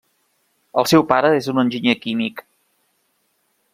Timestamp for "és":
1.41-1.49